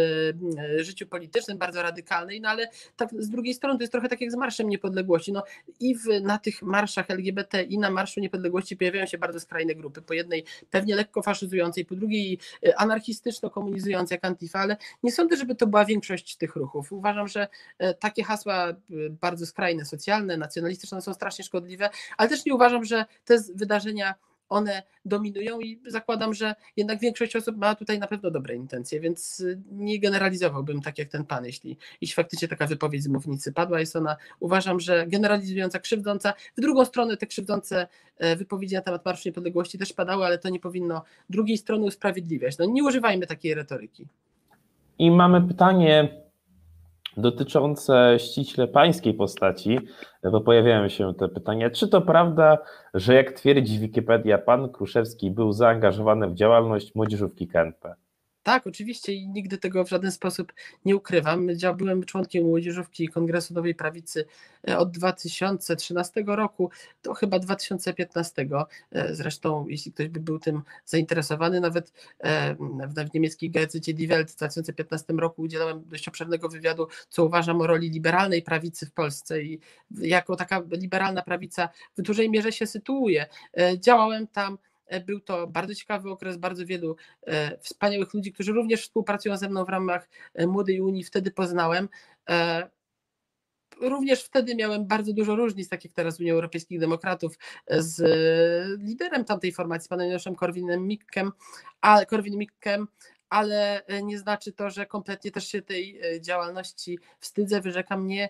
[0.79, 4.21] e, życiu politycznym bardzo radykalne, no ale tak z drugiej strony to jest trochę tak
[4.21, 5.31] jak z Marszem Niepodległości.
[5.31, 5.43] No
[5.79, 10.01] i w, na tych marszach LGBT i na Marszu Niepodległości pojawiają się bardzo skrajne grupy.
[10.01, 15.55] Po jednej pewnie lekko faszyzującej, po drugiej e, anarchistyczno-komunizującej jak Antifa, ale nie sądzę, żeby
[15.55, 16.91] to była większość tych ruchów.
[16.91, 17.47] Uważam, że
[17.99, 18.73] takie hasła
[19.21, 24.15] bardzo skrajne, socjalne, nacjonalistyczne są strasznie szkodliwe, ale też nie uważam, że te wydarzenia
[24.49, 29.39] one dominują i zakładam, że jednak większość osób ma tutaj na pewno dobre intencje, więc
[29.39, 33.79] y, nie generalizowałbym tak jak ten pan, jeśli, jeśli faktycznie taka wypowiedź z mównicy padła,
[33.79, 36.33] jest ona uważam, że generalizująca, krzywdząca.
[36.57, 40.49] W drugą stronę te krzywdzące e, wypowiedzi na temat Marszu Niepodległości też padały, ale to
[40.49, 42.57] nie powinno drugiej strony usprawiedliwiać.
[42.57, 44.07] No nie używajmy takiej retoryki.
[44.99, 46.21] I mamy pytanie
[47.21, 49.79] dotyczące ściśle pańskiej postaci,
[50.31, 51.69] bo pojawiają się te pytania.
[51.69, 52.57] Czy to prawda,
[52.93, 57.95] że jak twierdzi Wikipedia, pan Kruszewski był zaangażowany w działalność młodzieżówki KNP?
[58.49, 60.53] Tak, oczywiście i nigdy tego w żaden sposób
[60.85, 61.47] nie ukrywam.
[61.61, 64.25] Ja byłem członkiem młodzieżówki Kongresu Nowej Prawicy
[64.69, 66.69] e, od 2013 roku
[67.03, 68.47] do chyba 2015.
[68.91, 72.55] E, zresztą, jeśli ktoś by był tym zainteresowany, nawet e,
[73.05, 77.67] w niemieckiej gazecie Die Welt w 2015 roku udzielałem dość obszernego wywiadu, co uważam o
[77.67, 79.59] roli liberalnej prawicy w Polsce i
[79.91, 83.25] jako taka liberalna prawica w dużej mierze się sytuuje.
[83.79, 84.57] Działałem tam
[85.05, 89.65] był to bardzo ciekawy okres, bardzo wielu e, wspaniałych ludzi, którzy również współpracują ze mną
[89.65, 91.89] w ramach e, Młodej Unii, wtedy poznałem.
[93.81, 97.37] Również wtedy miałem bardzo dużo różnic, tak jak teraz Unii Europejskich Demokratów,
[97.69, 97.99] z
[98.81, 101.31] liderem tamtej formacji, panem Janoszem Korwinem-Mikkem,
[101.81, 102.85] ale Korwin-Mikkem,
[103.29, 108.29] ale nie znaczy to, że kompletnie też się tej działalności wstydzę, wyrzekam nie.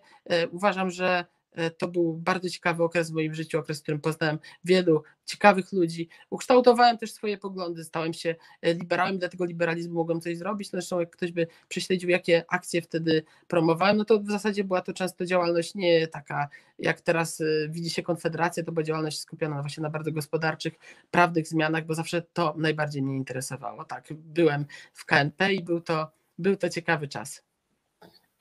[0.51, 1.38] Uważam, że E,
[1.77, 6.09] to był bardzo ciekawy okres w moim życiu, okres, w którym poznałem wielu ciekawych ludzi.
[6.29, 10.71] Ukształtowałem też swoje poglądy, stałem się e, liberałem, dlatego liberalizmu mogłem coś zrobić.
[10.71, 14.81] No zresztą jak ktoś by prześledził, jakie akcje wtedy promowałem, no to w zasadzie była
[14.81, 19.61] to często działalność nie taka, jak teraz e, widzi się Konfederacja, to była działalność skupiona
[19.61, 20.73] właśnie na bardzo gospodarczych,
[21.11, 23.85] prawnych zmianach, bo zawsze to najbardziej mnie interesowało.
[23.85, 27.48] Tak, byłem w KNP i był to, był to ciekawy czas.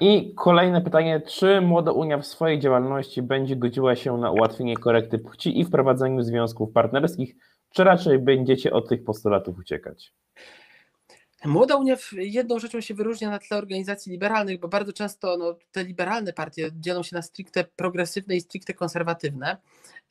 [0.00, 5.18] I kolejne pytanie, czy Młoda Unia w swojej działalności będzie godziła się na ułatwienie korekty
[5.18, 7.34] płci i wprowadzeniu związków partnerskich,
[7.70, 10.12] czy raczej będziecie od tych postulatów uciekać?
[11.44, 15.84] Młoda Unia jedną rzeczą się wyróżnia na tle organizacji liberalnych, bo bardzo często no, te
[15.84, 19.56] liberalne partie dzielą się na stricte progresywne i stricte konserwatywne.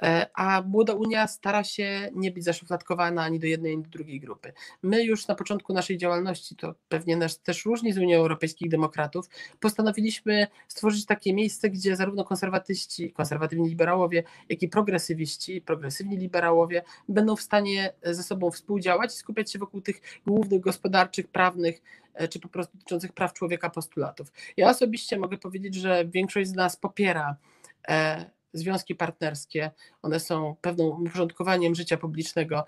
[0.03, 4.19] E, a Młoda Unia stara się nie być zaszufladkowana ani do jednej, ani do drugiej
[4.19, 4.53] grupy.
[4.83, 9.29] My już na początku naszej działalności, to pewnie nas też różni z Unii Europejskich Demokratów,
[9.59, 17.35] postanowiliśmy stworzyć takie miejsce, gdzie zarówno konserwatyści, konserwatywni liberałowie, jak i progresywiści, progresywni liberałowie będą
[17.35, 21.81] w stanie ze sobą współdziałać i skupiać się wokół tych głównych gospodarczych, prawnych,
[22.13, 24.31] e, czy po prostu dotyczących praw człowieka postulatów.
[24.57, 27.35] Ja osobiście mogę powiedzieć, że większość z nas popiera
[27.87, 32.65] e, związki partnerskie, one są pewną uporządkowaniem życia publicznego,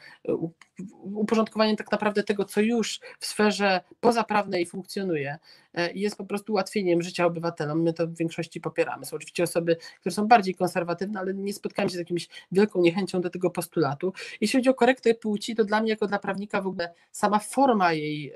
[1.03, 5.37] uporządkowaniem tak naprawdę tego, co już w sferze pozaprawnej funkcjonuje.
[5.79, 7.81] E, jest po prostu ułatwieniem życia obywatelom.
[7.81, 9.05] My to w większości popieramy.
[9.05, 13.21] Są oczywiście osoby, które są bardziej konserwatywne, ale nie spotkałem się z jakimś wielką niechęcią
[13.21, 14.13] do tego postulatu.
[14.41, 17.93] Jeśli chodzi o korektę płci, to dla mnie jako dla prawnika w ogóle sama forma
[17.93, 18.33] jej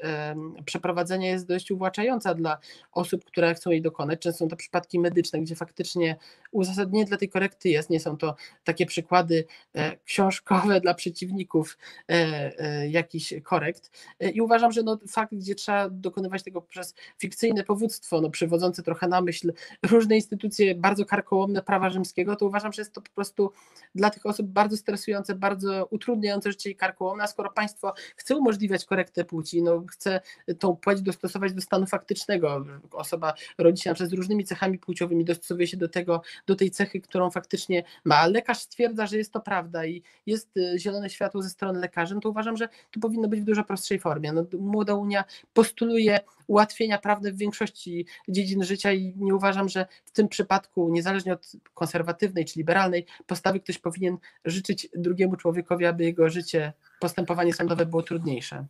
[0.65, 2.57] przeprowadzenia jest dość uwłaczająca dla
[2.91, 4.19] osób, które chcą jej dokonać.
[4.19, 6.17] Często są to przypadki medyczne, gdzie faktycznie
[6.51, 7.89] uzasadnienie dla tej korekty jest.
[7.89, 11.77] Nie są to takie przykłady e, książkowe dla przeciwników
[12.07, 13.91] e, jakichś korekt.
[14.33, 16.93] I uważam, że no, fakt, gdzie trzeba dokonywać tego przez
[17.33, 19.53] fikcyjne powództwo, no, przywodzące trochę na myśl
[19.91, 23.51] różne instytucje bardzo karkołomne prawa rzymskiego, to uważam, że jest to po prostu
[23.95, 28.85] dla tych osób bardzo stresujące, bardzo utrudniające życie i karkołomne, a skoro państwo chce umożliwiać
[28.85, 30.21] korektę płci, no, chce
[30.59, 35.77] tą płeć dostosować do stanu faktycznego, osoba rodzi się przez różnymi cechami płciowymi, dostosowuje się
[35.77, 39.85] do tego, do tej cechy, którą faktycznie ma, a lekarz stwierdza, że jest to prawda
[39.85, 43.41] i jest y, zielone światło ze strony lekarzy, no to uważam, że to powinno być
[43.41, 44.33] w dużo prostszej formie.
[44.33, 50.11] No, Młoda Unia postuluje ułatwienia prawne w większości dziedzin życia i nie uważam, że w
[50.11, 56.29] tym przypadku, niezależnie od konserwatywnej czy liberalnej postawy, ktoś powinien życzyć drugiemu człowiekowi, aby jego
[56.29, 58.65] życie, postępowanie sądowe było trudniejsze.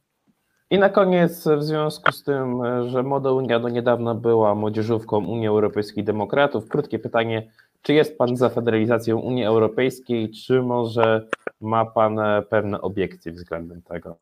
[0.69, 5.47] I na koniec, w związku z tym, że Młoda Unia do niedawna była młodzieżówką Unii
[5.47, 7.51] Europejskiej Demokratów, krótkie pytanie,
[7.81, 11.27] czy jest Pan za federalizacją Unii Europejskiej, czy może
[11.61, 14.17] ma Pan pewne obiekcje względem tego?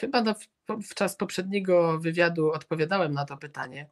[0.00, 0.34] Chyba na,
[0.68, 3.86] w czas poprzedniego wywiadu odpowiadałem na to pytanie,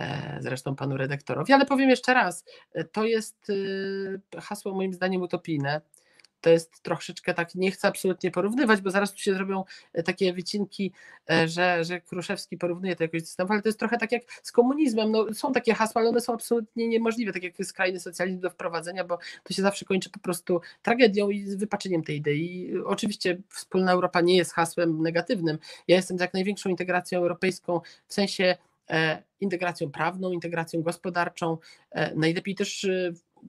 [0.00, 5.22] e, zresztą panu redaktorowi, ale powiem jeszcze raz, e, to jest y, hasło moim zdaniem
[5.22, 5.80] utopijne
[6.46, 10.32] to jest troszeczkę tak, nie chcę absolutnie porównywać, bo zaraz tu się zrobią e, takie
[10.32, 10.92] wycinki,
[11.30, 14.22] e, że, że Kruszewski porównuje to jakoś do systemu, ale to jest trochę tak jak
[14.42, 18.40] z komunizmem, no, są takie hasła, ale one są absolutnie niemożliwe, tak jak skrajny socjalizm
[18.40, 22.72] do wprowadzenia, bo to się zawsze kończy po prostu tragedią i wypaczeniem tej idei.
[22.84, 28.14] Oczywiście wspólna Europa nie jest hasłem negatywnym, ja jestem za jak największą integracją europejską w
[28.14, 28.56] sensie
[28.90, 31.58] e, integracją prawną, integracją gospodarczą,
[32.14, 32.86] najlepiej też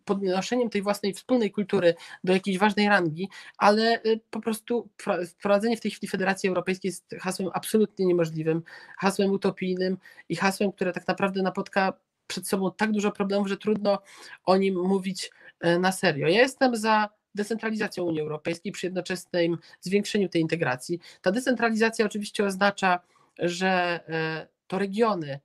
[0.06, 4.90] podnoszeniem tej własnej wspólnej kultury do jakiejś ważnej rangi, ale y, po prostu
[5.28, 8.64] wprowadzenie w tej chwili Federacji Europejskiej jest hasłem absolutnie niemożliwym,
[8.98, 9.98] hasłem utopijnym
[10.30, 11.94] i hasłem, które tak naprawdę napotka
[12.28, 14.00] przed sobą tak dużo problemów, że trudno
[14.46, 15.32] o nim mówić
[15.66, 16.28] y, na serio.
[16.28, 21.00] Ja jestem za decentralizacją Unii Europejskiej przy jednoczesnym zwiększeniu tej integracji.
[21.22, 23.00] Ta decentralizacja oczywiście oznacza,
[23.40, 24.00] że
[24.44, 25.40] y, to regiony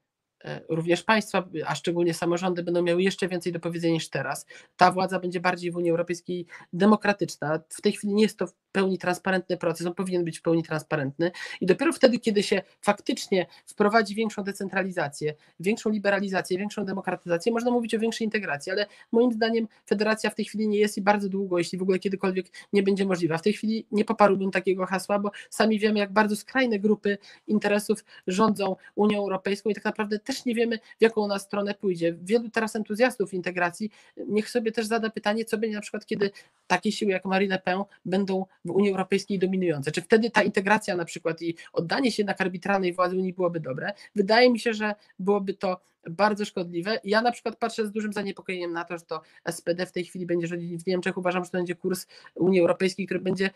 [0.68, 4.46] również państwa, a szczególnie samorządy będą miały jeszcze więcej do powiedzenia niż teraz.
[4.76, 7.60] Ta władza będzie bardziej w Unii Europejskiej demokratyczna.
[7.68, 11.30] W tej chwili nie jest to pełni transparentny proces, on powinien być w pełni transparentny
[11.60, 17.94] i dopiero wtedy, kiedy się faktycznie wprowadzi większą decentralizację, większą liberalizację, większą demokratyzację, można mówić
[17.94, 21.58] o większej integracji, ale moim zdaniem federacja w tej chwili nie jest i bardzo długo,
[21.58, 23.38] jeśli w ogóle kiedykolwiek nie będzie możliwa.
[23.38, 28.04] W tej chwili nie poparłbym takiego hasła, bo sami wiemy, jak bardzo skrajne grupy interesów
[28.26, 32.16] rządzą Unią Europejską i tak naprawdę też nie wiemy, w jaką ona stronę pójdzie.
[32.22, 33.90] Wielu teraz entuzjastów integracji
[34.28, 36.30] niech sobie też zada pytanie, co będzie na przykład, kiedy
[36.66, 39.92] takie siły jak Marine Le Pen będą w Unii Europejskiej dominujące.
[39.92, 43.92] Czy wtedy ta integracja na przykład i oddanie się na arbitralnej władzy Unii byłoby dobre?
[44.14, 47.00] Wydaje mi się, że byłoby to bardzo szkodliwe.
[47.04, 49.20] Ja na przykład patrzę z dużym zaniepokojeniem na to, że to
[49.50, 51.18] SPD w tej chwili będzie rządzić w Niemczech.
[51.18, 53.50] Uważam, że to będzie kurs Unii Europejskiej, który będzie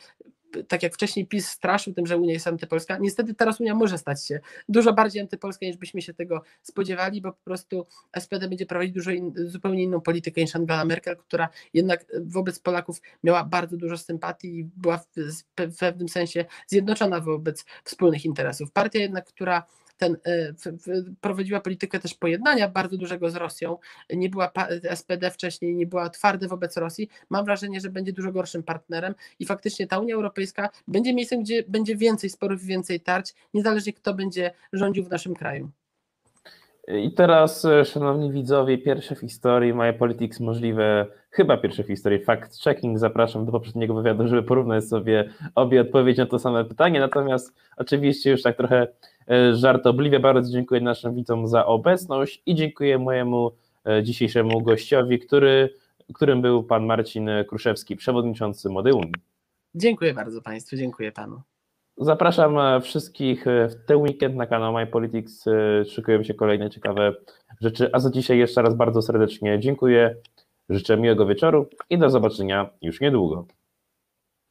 [0.64, 4.26] tak jak wcześniej PiS straszył tym, że Unia jest antypolska, niestety teraz Unia może stać
[4.26, 7.86] się dużo bardziej antypolska niż byśmy się tego spodziewali, bo po prostu
[8.18, 13.00] SPD będzie prowadzić dużo in, zupełnie inną politykę niż Angela Merkel, która jednak wobec Polaków
[13.24, 15.06] miała bardzo dużo sympatii i była w,
[15.58, 18.72] w pewnym sensie zjednoczona wobec wspólnych interesów.
[18.72, 19.62] Partia jednak, która
[19.96, 20.54] ten, e,
[21.20, 23.78] prowadziła politykę też pojednania bardzo dużego z Rosją,
[24.10, 24.52] nie była
[24.90, 29.46] SPD wcześniej, nie była twarda wobec Rosji, mam wrażenie, że będzie dużo gorszym partnerem i
[29.46, 34.50] faktycznie ta Unia Europejska będzie miejscem, gdzie będzie więcej sporów, więcej tarć, niezależnie kto będzie
[34.72, 35.70] rządził w naszym kraju.
[36.88, 41.06] I teraz, e, szanowni widzowie, pierwsze w historii My Politics możliwe,
[41.36, 42.98] chyba pierwsze w historii fact-checking.
[42.98, 47.00] Zapraszam do poprzedniego wywiadu, żeby porównać sobie obie odpowiedzi na to same pytanie.
[47.00, 48.86] Natomiast oczywiście już tak trochę
[49.30, 50.20] E, żartobliwie.
[50.20, 53.52] Bardzo dziękuję naszym widzom za obecność i dziękuję mojemu
[53.88, 55.74] e, dzisiejszemu gościowi, który,
[56.14, 59.14] którym był pan Marcin Kruszewski, przewodniczący Młodej Unii.
[59.74, 61.40] Dziękuję bardzo Państwu, dziękuję Panu.
[61.98, 65.44] Zapraszam e, wszystkich w ten weekend na kanał My Politics.
[65.88, 67.14] Szykują się kolejne ciekawe
[67.60, 67.90] rzeczy.
[67.92, 70.16] A za dzisiaj jeszcze raz bardzo serdecznie dziękuję.
[70.68, 73.46] Życzę miłego wieczoru i do zobaczenia już niedługo.